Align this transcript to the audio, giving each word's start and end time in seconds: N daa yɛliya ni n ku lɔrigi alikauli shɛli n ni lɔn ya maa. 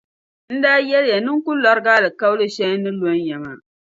N 0.53 0.55
daa 0.63 0.79
yɛliya 0.89 1.17
ni 1.25 1.31
n 1.35 1.41
ku 1.43 1.51
lɔrigi 1.63 1.91
alikauli 1.97 2.45
shɛli 2.55 2.75
n 2.77 2.83
ni 2.83 2.91
lɔn 2.99 3.17
ya 3.27 3.37
maa. 3.43 3.57